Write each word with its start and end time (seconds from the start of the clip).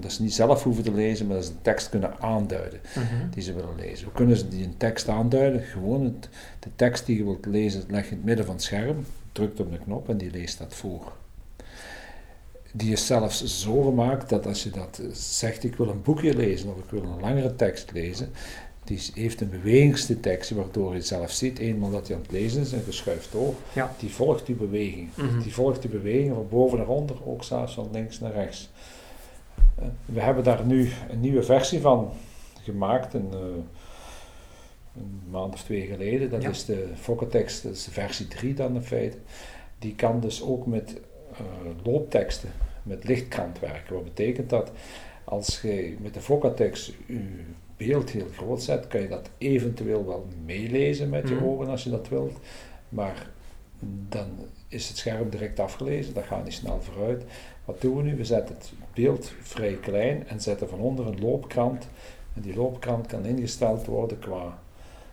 dat 0.00 0.12
ze 0.12 0.22
niet 0.22 0.34
zelf 0.34 0.62
hoeven 0.62 0.82
te 0.84 0.92
lezen, 0.92 1.26
maar 1.26 1.36
dat 1.36 1.44
ze 1.44 1.52
de 1.52 1.62
tekst 1.62 1.88
kunnen 1.88 2.20
aanduiden 2.20 2.80
Mhm. 2.94 3.30
die 3.30 3.42
ze 3.42 3.52
willen 3.52 3.76
lezen. 3.76 4.04
Hoe 4.04 4.12
kunnen 4.14 4.36
ze 4.36 4.48
die 4.48 4.64
een 4.64 4.76
tekst 4.76 5.08
aanduiden? 5.08 5.62
Gewoon 5.62 6.04
het, 6.04 6.28
de 6.58 6.68
tekst 6.76 7.06
die 7.06 7.16
je 7.16 7.24
wilt 7.24 7.46
lezen, 7.46 7.82
leg 7.88 8.04
je 8.04 8.10
in 8.10 8.16
het 8.16 8.24
midden 8.24 8.44
van 8.46 8.54
het 8.54 8.64
scherm, 8.64 9.04
drukt 9.32 9.60
op 9.60 9.70
de 9.72 9.78
knop 9.78 10.08
en 10.08 10.16
die 10.16 10.30
leest 10.30 10.58
dat 10.58 10.74
voor. 10.74 11.12
Die 12.72 12.92
is 12.92 13.06
zelfs 13.06 13.44
zo 13.62 13.82
gemaakt 13.82 14.28
dat 14.28 14.46
als 14.46 14.62
je 14.62 14.70
dat 14.70 15.00
zegt, 15.12 15.64
ik 15.64 15.76
wil 15.76 15.88
een 15.88 16.02
boekje 16.02 16.34
lezen 16.36 16.68
of 16.70 16.78
ik 16.78 16.90
wil 16.90 17.02
een 17.02 17.20
langere 17.20 17.56
tekst 17.56 17.92
lezen, 17.92 18.30
die 18.84 19.00
heeft 19.14 19.40
een 19.40 19.50
bewegingsdetectie 19.50 20.56
waardoor 20.56 20.94
je 20.94 21.00
zelf 21.00 21.30
ziet, 21.30 21.58
eenmaal 21.58 21.90
dat 21.90 22.06
hij 22.06 22.16
aan 22.16 22.22
het 22.22 22.30
lezen 22.30 22.60
is 22.60 22.72
en 22.72 22.82
geschuift 22.82 23.28
Ja. 23.72 23.94
die 23.98 24.10
volgt 24.10 24.46
die 24.46 24.54
beweging. 24.54 25.08
Mhm. 25.14 25.40
Die 25.42 25.54
volgt 25.54 25.82
die 25.82 25.90
beweging 25.90 26.34
van 26.34 26.46
boven 26.50 26.78
naar 26.78 26.88
onder, 26.88 27.16
ook 27.26 27.44
zelfs 27.44 27.74
van 27.74 27.88
links 27.92 28.20
naar 28.20 28.32
rechts. 28.32 28.70
Eh, 29.78 29.84
We 30.04 30.20
hebben 30.20 30.44
daar 30.44 30.64
nu 30.66 30.90
een 31.10 31.20
nieuwe 31.20 31.42
versie 31.42 31.80
van 31.80 32.10
gemaakt, 32.62 33.14
een, 33.14 33.28
eh, 33.32 33.38
een 34.96 35.20
maand 35.30 35.54
of 35.54 35.62
twee 35.62 35.86
geleden. 35.86 36.30
Dat 36.30 36.42
Ja. 36.42 36.48
is 36.48 36.64
de 36.64 36.88
Vocatex, 36.94 37.62
dat 37.62 37.72
is 37.72 37.84
de 37.84 37.90
versie 37.90 38.28
3 38.28 38.54
dan 38.54 38.74
in 38.74 38.82
feite. 38.82 39.16
Die 39.78 39.94
kan 39.94 40.20
dus 40.20 40.42
ook 40.42 40.66
met 40.66 41.00
eh, 41.32 41.38
loopteksten, 41.84 42.50
met 42.82 43.04
lichtkrant 43.04 43.58
werken. 43.58 43.94
Wat 43.94 44.04
betekent 44.04 44.50
dat? 44.50 44.72
Als 45.24 45.60
je 45.60 45.96
met 46.00 46.14
de 46.14 46.20
Vocatex 46.20 46.92
je 47.06 47.20
beeld 47.76 48.10
heel 48.10 48.26
groot 48.36 48.62
zet, 48.62 48.86
kan 48.86 49.00
je 49.00 49.08
dat 49.08 49.30
eventueel 49.38 50.06
wel 50.06 50.26
meelezen 50.44 51.08
met 51.08 51.28
je 51.28 51.34
Mhm. 51.34 51.44
ogen 51.44 51.68
als 51.68 51.84
je 51.84 51.90
dat 51.90 52.08
wilt. 52.08 52.38
Maar 52.88 53.26
dan 54.08 54.26
is 54.68 54.88
het 54.88 54.96
scherm 54.96 55.30
direct 55.30 55.60
afgelezen, 55.60 56.14
dat 56.14 56.24
gaat 56.24 56.44
niet 56.44 56.52
snel 56.52 56.80
vooruit. 56.80 57.24
Wat 57.64 57.80
doen 57.80 57.96
we 57.96 58.02
nu? 58.02 58.16
We 58.16 58.24
zetten 58.24 58.54
het 58.54 58.72
beeld 58.94 59.32
vrij 59.42 59.74
klein 59.74 60.28
en 60.28 60.40
zetten 60.40 60.68
van 60.68 60.78
onder 60.78 61.06
een 61.06 61.20
loopkrant. 61.20 61.88
En 62.34 62.42
die 62.42 62.54
loopkrant 62.56 63.06
kan 63.06 63.24
ingesteld 63.24 63.86
worden 63.86 64.18
qua 64.18 64.58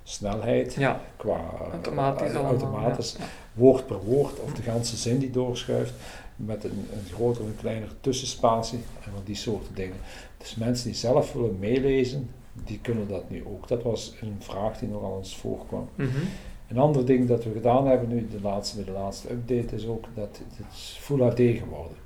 snelheid, 0.03 0.73
Ja, 0.73 1.01
qua 1.17 1.51
automatisch 1.71 2.29
eh, 2.29 2.35
allemaal. 2.35 2.51
automatisch 2.51 3.15
ja. 3.17 3.25
woord 3.53 3.85
per 3.87 3.99
woord 4.03 4.39
of 4.39 4.53
de 4.53 4.61
ganse 4.61 4.97
zin 4.97 5.17
die 5.17 5.31
doorschuift 5.31 5.93
met 6.35 6.63
een, 6.63 6.87
een 6.93 7.13
grotere 7.13 7.45
en 7.45 7.55
kleinere 7.59 7.91
tussenspatie 8.01 8.79
en 9.05 9.11
van 9.11 9.21
die 9.25 9.35
soorten 9.35 9.75
dingen. 9.75 9.97
Dus 10.37 10.55
mensen 10.55 10.85
die 10.85 10.95
zelf 10.95 11.33
willen 11.33 11.59
meelezen, 11.59 12.29
die 12.53 12.79
kunnen 12.81 13.07
dat 13.07 13.29
nu 13.29 13.43
ook. 13.45 13.67
Dat 13.67 13.83
was 13.83 14.15
een 14.21 14.35
vraag 14.39 14.77
die 14.79 14.89
nogal 14.89 15.17
eens 15.17 15.37
voorkwam. 15.37 15.89
Mhm. 15.95 16.17
Een 16.69 16.77
ander 16.77 17.05
ding 17.05 17.27
dat 17.27 17.43
we 17.43 17.51
gedaan 17.51 17.87
hebben 17.87 18.09
nu, 18.09 18.27
de 18.27 18.41
laatste, 18.41 18.83
de 18.83 18.91
laatste 18.91 19.31
update, 19.31 19.75
is 19.75 19.85
ook 19.85 20.05
dat 20.13 20.41
het 20.47 20.67
is 20.71 20.97
Full 21.01 21.21
HD 21.21 21.39
geworden. 21.39 21.97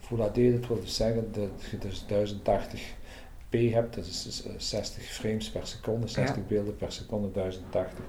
Full 0.00 0.18
HD, 0.18 0.34
dat 0.60 0.68
wil 0.68 0.80
dus 0.80 0.94
zeggen 0.94 1.32
dat 1.32 1.50
je 1.70 1.78
dus 1.78 2.04
1080p 2.08 3.72
hebt, 3.72 3.94
dat 3.94 4.06
is 4.06 4.22
dus, 4.22 4.44
eh, 4.44 4.52
60 4.56 5.02
frames 5.02 5.50
per 5.50 5.66
seconde, 5.66 6.08
60 6.08 6.46
beelden 6.46 6.76
per 6.76 6.92
seconde, 6.92 7.30
1080 7.32 8.04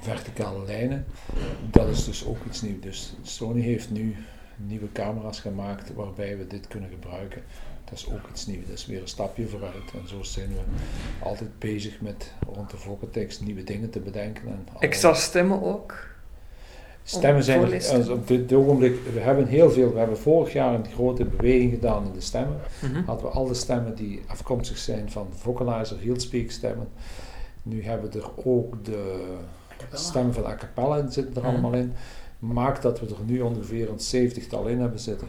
verticale 0.00 0.64
lijnen. 0.64 1.04
Dat 1.70 1.88
is 1.88 2.04
dus 2.04 2.26
ook 2.26 2.44
iets 2.46 2.62
nieuws. 2.62 2.80
Dus 2.80 3.14
Sony 3.22 3.60
heeft 3.60 3.90
nu 3.90 4.16
nieuwe 4.56 4.92
camera's 4.92 5.40
gemaakt 5.40 5.94
waarbij 5.94 6.38
we 6.38 6.46
dit 6.46 6.66
kunnen 6.66 6.90
gebruiken. 6.90 7.42
Dat 7.90 7.98
is 7.98 8.08
ook 8.10 8.28
iets 8.30 8.46
nieuws. 8.46 8.66
Dat 8.66 8.76
is 8.78 8.86
weer 8.86 9.00
een 9.00 9.08
stapje 9.08 9.46
vooruit. 9.46 9.74
En 10.02 10.08
zo 10.08 10.22
zijn 10.22 10.48
we 10.48 10.60
altijd 11.24 11.58
bezig 11.58 12.00
met 12.00 12.32
rond 12.54 12.70
de 12.70 12.76
Vocatex 12.76 13.40
nieuwe 13.40 13.64
dingen 13.64 13.90
te 13.90 14.00
bedenken. 14.00 14.42
En 14.42 14.48
allerlei- 14.58 14.78
Extra 14.78 15.14
stemmen 15.14 15.62
ook. 15.62 16.14
Stemmen 17.02 17.44
zijn 17.44 17.72
er, 17.72 18.12
op 18.12 18.26
dit 18.28 18.52
ogenblik, 18.52 18.96
we 19.12 19.20
hebben 19.20 19.46
heel 19.46 19.70
veel, 19.70 19.92
we 19.92 19.98
hebben 19.98 20.18
vorig 20.18 20.52
jaar 20.52 20.74
een 20.74 20.86
grote 20.94 21.24
beweging 21.24 21.70
gedaan 21.72 22.06
in 22.06 22.12
de 22.12 22.20
stemmen. 22.20 22.58
Mhm. 22.82 23.02
Hadden 23.04 23.26
we 23.26 23.30
alle 23.32 23.54
stemmen 23.54 23.94
die 23.94 24.22
afkomstig 24.26 24.78
zijn 24.78 25.10
van 25.10 25.26
vocalizer, 25.30 25.98
heelspeak 25.98 26.50
stemmen. 26.50 26.88
Nu 27.62 27.82
hebben 27.84 28.10
we 28.10 28.18
er 28.18 28.30
ook 28.44 28.84
de 28.84 29.24
stemmen 29.92 30.34
van 30.34 30.46
a 30.46 30.54
cappella 30.54 30.96
in, 30.96 31.12
zitten 31.12 31.34
er 31.34 31.40
Mhm. 31.42 31.50
allemaal 31.50 31.72
in. 31.74 31.92
Maakt 32.38 32.82
dat 32.82 33.00
we 33.00 33.06
er 33.06 33.24
nu 33.24 33.40
ongeveer 33.40 33.90
een 33.90 34.00
zeventigtal 34.00 34.66
in 34.66 34.80
hebben 34.80 35.00
zitten. 35.00 35.28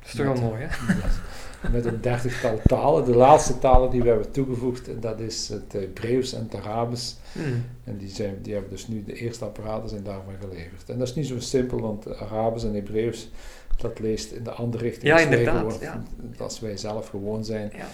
Dat 0.00 0.08
is 0.08 0.14
toch 0.14 0.26
wel 0.26 0.48
mooi, 0.50 0.62
hè? 0.62 0.94
Met, 0.94 1.72
met 1.72 1.84
een 1.84 2.00
dertigtal 2.00 2.60
talen. 2.64 3.04
De 3.04 3.14
laatste 3.16 3.58
talen 3.58 3.90
die 3.90 4.02
we 4.02 4.08
hebben 4.08 4.30
toegevoegd, 4.30 4.88
en 4.88 5.00
dat 5.00 5.20
is 5.20 5.48
het 5.48 5.72
Hebreeuws 5.72 6.32
en 6.32 6.42
het 6.50 6.54
Arabisch. 6.64 7.14
Mhm. 7.32 7.48
En 7.84 7.96
die, 7.96 8.08
zijn, 8.08 8.38
die 8.42 8.52
hebben 8.52 8.70
dus 8.70 8.88
nu, 8.88 9.04
de 9.04 9.14
eerste 9.14 9.44
apparaten 9.44 9.88
zijn 9.88 10.02
daarvan 10.02 10.34
geleverd. 10.40 10.88
En 10.88 10.98
dat 10.98 11.08
is 11.08 11.14
niet 11.14 11.26
zo 11.26 11.40
simpel, 11.40 11.80
want 11.80 12.16
Arabisch 12.16 12.64
en 12.66 12.74
Hebreeuws, 12.74 13.30
dat 13.76 13.98
leest 13.98 14.32
in 14.32 14.44
de 14.44 14.50
andere 14.50 14.82
richting 14.82 15.06
Ja, 15.06 15.12
als, 15.14 15.24
wij 15.24 15.38
inderdaad, 15.38 15.60
gewoon, 15.72 15.80
ja. 15.80 16.02
als 16.38 16.60
wij 16.60 16.76
zelf 16.76 17.08
gewoon 17.08 17.44
zijn. 17.44 17.70
Ja. 17.76 17.86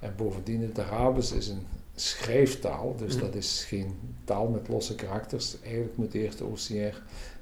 En 0.00 0.12
bovendien, 0.16 0.62
het 0.62 0.78
Arabisch 0.80 1.32
is 1.32 1.48
een 1.48 1.66
schrijftaal, 1.94 2.94
dus 2.96 3.14
Mhm. 3.14 3.24
dat 3.24 3.34
is 3.34 3.64
geen 3.68 3.98
taal 4.24 4.46
met 4.48 4.68
losse 4.68 4.94
karakters. 4.94 5.56
Eigenlijk 5.62 5.96
moet 5.96 6.14
eerst 6.14 6.38
de 6.38 6.44
OCR 6.44 6.96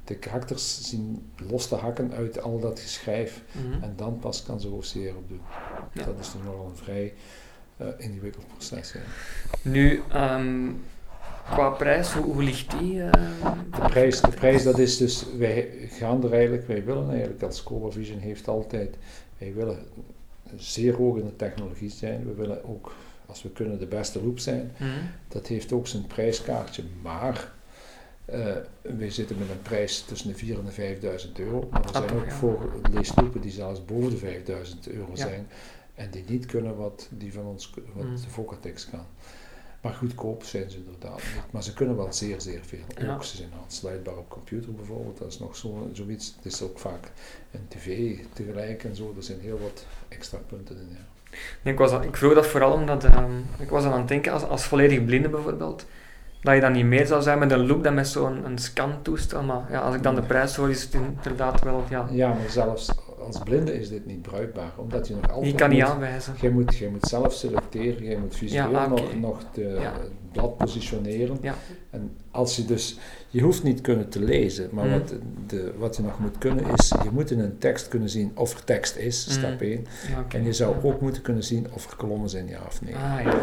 de 0.05 0.15
karakters 0.15 0.89
zien 0.89 1.33
los 1.49 1.69
te 1.69 1.75
hakken 1.75 2.13
uit 2.13 2.43
al 2.43 2.61
dat 2.61 2.81
geschrijf. 2.81 3.43
Mhm. 3.53 3.83
En 3.83 3.93
dan 3.97 4.19
pas 4.19 4.43
kan 4.43 4.61
ze 4.61 4.69
OCR 4.69 5.17
op 5.17 5.29
doen. 5.29 5.41
Ja. 5.93 6.05
Dat 6.05 6.19
is 6.21 6.33
dus 6.33 6.43
nogal 6.45 6.67
een 6.67 6.77
vrij 6.77 7.15
eh, 7.77 7.87
ingewikkeld 7.99 8.47
proces. 8.47 8.93
Ja. 8.93 9.01
Nu, 9.63 10.03
ehm, 10.09 10.71
qua 11.51 11.71
prijs, 11.71 12.13
hoe, 12.13 12.25
hoe 12.25 12.43
ligt 12.43 12.79
die? 12.79 13.03
ehm? 13.03 13.59
De 13.71 13.89
prijs, 13.89 14.21
de 14.21 14.29
prijs, 14.29 14.63
dat 14.63 14.79
is 14.79 14.97
dus, 14.97 15.27
wij 15.39 15.69
gaan 15.91 16.25
er 16.25 16.33
eigenlijk, 16.33 16.67
wij 16.67 16.85
willen 16.85 17.11
eigenlijk 17.11 17.43
als 17.43 17.63
Cobra 17.63 17.91
Vision 17.91 18.19
heeft 18.19 18.49
altijd, 18.49 18.97
wij 19.39 19.55
willen 19.55 19.79
zeer 20.57 20.95
hoog 20.95 21.17
in 21.17 21.25
de 21.25 21.37
technologie 21.37 21.91
zijn. 21.91 22.27
We 22.27 22.35
willen 22.35 22.65
ook, 22.65 22.95
als 23.27 23.43
we 23.43 23.51
kunnen, 23.51 23.79
de 23.79 23.87
beste 23.87 24.23
loop 24.23 24.39
zijn. 24.39 24.73
Mhm. 24.77 24.91
Dat 25.29 25.47
heeft 25.47 25.73
ook 25.73 25.87
zijn 25.87 26.07
prijskaartje, 26.07 26.83
maar 27.03 27.53
eh 28.33 28.57
wij 28.97 29.11
zitten 29.11 29.39
met 29.39 29.49
een 29.51 29.63
prijs 29.63 30.01
tussen 30.03 30.29
de 30.33 30.35
4.000 30.35 30.59
en 30.59 30.65
de 30.65 30.73
5.000 31.27 31.33
euro. 31.39 31.69
Maar 31.71 31.81
er 31.81 31.87
Ah, 31.87 31.97
zijn 32.07 32.15
ook 32.21 32.31
voor 32.31 32.71
die 33.41 33.51
zelfs 33.51 33.85
boven 33.85 34.11
de 34.11 34.17
5.000 34.17 34.93
euro 34.93 35.15
zijn 35.15 35.47
en 35.95 36.11
die 36.11 36.25
niet 36.29 36.47
kunnen 36.47 36.77
wat 36.77 37.09
die 37.11 37.33
van 37.33 37.45
ons, 37.45 37.75
wat 37.95 38.05
Mm. 38.05 38.17
de 38.17 38.29
Vocatex 38.31 38.91
kan. 38.91 39.07
Maar 39.81 39.93
goedkoop 39.93 40.45
zijn 40.45 40.71
ze 40.71 40.77
inderdaad 40.77 41.17
niet. 41.17 41.53
Maar 41.53 41.63
ze 41.63 41.73
kunnen 41.75 41.97
wel 41.97 42.13
zeer, 42.13 42.41
zeer 42.41 42.61
veel. 42.63 42.79
Ja. 43.07 43.15
Ook 43.15 43.25
ze 43.25 43.37
zijn 43.37 43.49
aansluitbaar 43.65 44.17
op 44.17 44.29
computer 44.29 44.75
bijvoorbeeld. 44.75 45.19
Dat 45.19 45.29
is 45.29 45.39
nog 45.39 45.57
zo, 45.57 45.89
zoiets. 45.93 46.35
Het 46.37 46.53
is 46.53 46.63
ook 46.63 46.79
vaak 46.79 47.11
een 47.51 47.69
tv 47.69 48.17
tegelijk 48.33 48.85
en 48.85 48.97
zo. 48.97 49.15
Er 49.17 49.23
zijn 49.23 49.41
heel 49.41 49.59
wat 49.59 49.87
extra 50.09 50.39
punten 50.47 50.77
in. 50.77 50.89
Ja. 50.91 51.39
Nee, 51.63 51.73
ik, 51.73 51.79
was, 51.79 51.93
ik 52.05 52.17
vroeg 52.17 52.35
dat 52.35 52.47
vooral 52.47 52.73
omdat 52.73 53.05
ehm, 53.05 53.39
ik 53.59 53.69
was 53.69 53.85
aan 53.85 53.99
het 53.99 54.09
denken, 54.09 54.33
als, 54.33 54.43
als 54.43 54.65
volledig 54.65 55.05
blinde 55.05 55.29
bijvoorbeeld, 55.29 55.87
dat 56.43 56.55
je 56.55 56.61
dan 56.61 56.73
niet 56.73 56.85
meer 56.87 57.07
zou 57.07 57.23
zijn 57.23 57.39
met 57.39 57.51
een 57.51 57.67
loop 57.67 57.85
dan 57.85 57.95
met 57.95 58.09
zo'n 58.09 58.45
een 58.45 58.59
scan-toestel. 58.59 59.43
Maar 59.43 59.67
ja, 59.71 59.81
als 59.81 59.95
ik 59.95 60.03
dan 60.03 60.15
de 60.15 60.23
prijs 60.23 60.57
hoor, 60.57 60.71
is 60.71 60.83
het 60.83 60.95
inderdaad 60.95 61.63
wel, 61.65 61.85
ja. 61.91 62.07
Ja, 62.11 62.29
maar 62.29 62.51
zelfs 62.51 62.91
als 63.27 63.39
blinde 63.39 63.81
is 63.81 63.89
dit 63.89 64.07
niet 64.07 64.23
bruikbaar, 64.23 64.71
omdat 64.77 65.09
je 65.09 65.15
nog 65.15 65.31
altijd 65.31 65.51
Je 65.53 65.55
kan 65.59 65.71
niet 65.71 65.79
moet- 65.81 65.89
aanwijzen. 65.89 66.35
Jij 66.41 66.51
moet, 66.51 66.77
jij 66.77 66.89
moet 66.89 67.07
zelf 67.09 67.33
selecteren, 67.33 68.05
jij 68.05 68.17
moet 68.17 68.37
visueel 68.37 68.71
Ja, 68.71 68.85
oké. 68.85 69.01
nog, 69.03 69.15
nog 69.21 69.43
de, 69.53 69.63
Ja. 69.81 69.93
het 69.93 70.11
blad 70.33 70.57
positioneren. 70.57 71.39
Ja. 71.43 71.55
En 71.91 72.17
als 72.31 72.57
je 72.57 72.65
dus, 72.65 72.99
je 73.29 73.41
hoeft 73.41 73.63
niet 73.63 73.81
kunnen 73.81 74.09
te 74.09 74.21
lezen, 74.21 74.69
maar 74.73 74.85
Mhm. 74.87 74.99
wat, 74.99 75.13
de, 75.47 75.73
wat 75.79 75.97
je 75.97 76.03
nog 76.03 76.19
moet 76.19 76.39
kunnen 76.39 76.65
is, 76.77 76.89
je 77.03 77.11
moet 77.13 77.31
in 77.31 77.39
een 77.41 77.59
tekst 77.59 77.89
kunnen 77.89 78.09
zien 78.09 78.31
of 78.35 78.55
er 78.55 78.65
tekst 78.65 78.97
is, 78.97 79.27
Mhm. 79.27 79.39
stap 79.39 79.61
1. 79.61 79.87
Ja, 80.11 80.21
oké. 80.21 80.37
En 80.37 80.45
je 80.45 80.53
zou 80.53 80.75
ook 80.83 81.01
moeten 81.01 81.23
kunnen 81.23 81.45
zien 81.45 81.67
of 81.73 81.91
er 81.91 81.97
kolommen 81.97 82.29
zijn, 82.31 82.49
ja 82.49 82.59
of 82.67 82.83
nee. 82.83 82.95
Ah, 82.95 83.21
ja. 83.25 83.35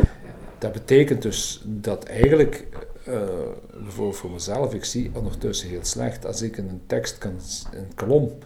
Dat 0.57 0.71
betekent 0.71 1.21
dus 1.21 1.63
dat 1.65 2.03
eigenlijk, 2.03 2.65
bijvoorbeeld 3.83 4.17
voor 4.17 4.31
mezelf, 4.31 4.73
ik 4.73 4.85
zie 4.85 5.11
ondertussen 5.13 5.69
heel 5.69 5.85
slecht, 5.85 6.25
als 6.25 6.41
ik 6.41 6.57
in 6.57 6.67
een 6.69 6.81
tekst 6.87 7.17
kan, 7.17 7.39
een 7.71 7.91
kolom 7.95 8.37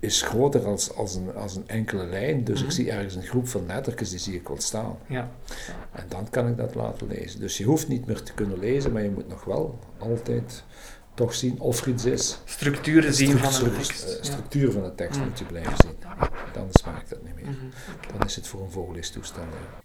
is 0.00 0.22
groter 0.22 0.66
als, 0.66 0.94
als, 0.94 1.14
een, 1.14 1.34
als 1.34 1.56
een 1.56 1.68
enkele 1.68 2.04
lijn, 2.06 2.44
dus 2.44 2.56
Mhm. 2.58 2.64
ik 2.66 2.72
zie 2.72 2.90
ergens 2.90 3.14
een 3.14 3.22
groep 3.22 3.48
van 3.48 3.66
lettertjes, 3.66 4.10
die 4.10 4.18
zie 4.18 4.34
ik 4.34 4.48
wel 4.48 4.60
staan. 4.60 4.98
ja. 5.08 5.30
En 5.92 6.04
dan 6.08 6.30
kan 6.30 6.48
ik 6.48 6.56
dat 6.56 6.74
laten 6.74 7.06
lezen. 7.06 7.40
Dus 7.40 7.58
je 7.58 7.64
hoeft 7.64 7.88
niet 7.88 8.06
meer 8.06 8.22
te 8.22 8.32
kunnen 8.32 8.58
lezen, 8.58 8.92
maar 8.92 9.02
je 9.02 9.10
moet 9.10 9.28
nog 9.28 9.44
wel 9.44 9.78
altijd 9.98 10.64
toch 11.14 11.34
zien 11.34 11.60
of 11.60 11.80
er 11.82 11.88
iets 11.88 12.04
is. 12.04 12.38
Structuren 12.44 13.14
zien 13.14 13.36
van 13.38 13.46
een 13.46 13.52
Structuur- 13.52 13.82
tekst. 13.86 14.04
eh, 14.04 14.16
Ja. 14.16 14.22
structuur 14.22 14.72
van 14.72 14.82
de 14.82 14.94
tekst 14.94 15.18
Mm. 15.20 15.24
moet 15.28 15.38
je 15.38 15.44
blijven 15.44 15.74
zien. 15.76 15.96
Anders 16.60 16.84
maakt 16.84 17.10
dat 17.10 17.22
niet 17.24 17.34
meer. 17.34 17.44
Mhm. 17.44 17.66
Dan 18.18 18.26
is 18.26 18.36
het 18.36 18.46
voor 18.46 18.60
een 18.62 18.70
voorleestoestand. 18.70 19.46
ja. 19.52 19.78